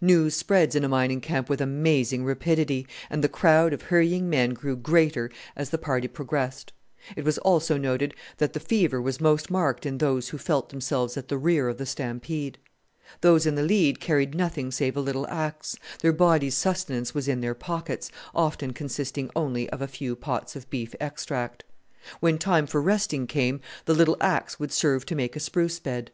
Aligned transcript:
News 0.00 0.36
spreads 0.36 0.76
in 0.76 0.84
a 0.84 0.88
mining 0.88 1.20
camp 1.20 1.48
with 1.48 1.60
amazing 1.60 2.24
rapidity, 2.24 2.86
and 3.10 3.24
the 3.24 3.28
crowd 3.28 3.72
of 3.72 3.82
hurrying 3.82 4.30
men 4.30 4.50
grew 4.50 4.76
greater 4.76 5.28
as 5.56 5.70
the 5.70 5.76
party 5.76 6.06
progressed. 6.06 6.72
It 7.16 7.24
was 7.24 7.36
also 7.38 7.76
noted 7.76 8.14
that 8.36 8.52
the 8.52 8.60
fever 8.60 9.02
was 9.02 9.20
most 9.20 9.50
marked 9.50 9.84
in 9.84 9.98
those 9.98 10.28
who 10.28 10.38
felt 10.38 10.68
themselves 10.68 11.16
at 11.16 11.26
the 11.26 11.36
rear 11.36 11.68
of 11.68 11.78
the 11.78 11.84
stampede. 11.86 12.58
Those 13.22 13.44
in 13.44 13.56
the 13.56 13.64
lead 13.64 13.98
carried 13.98 14.36
nothing 14.36 14.70
save 14.70 14.96
a 14.96 15.00
little 15.00 15.26
axe 15.26 15.74
their 16.00 16.12
body's 16.12 16.54
sustenance 16.54 17.12
was 17.12 17.26
in 17.26 17.40
their 17.40 17.52
pockets, 17.52 18.08
often 18.36 18.72
consisting 18.72 19.30
only 19.34 19.68
of 19.70 19.82
a 19.82 19.88
few 19.88 20.14
pots 20.14 20.54
of 20.54 20.70
beef 20.70 20.94
extract. 21.00 21.64
When 22.20 22.38
time 22.38 22.68
for 22.68 22.80
resting 22.80 23.26
came 23.26 23.60
the 23.86 23.94
little 23.94 24.16
axe 24.20 24.60
would 24.60 24.70
serve 24.70 25.04
to 25.06 25.16
make 25.16 25.34
a 25.34 25.40
spruce 25.40 25.80
bed. 25.80 26.12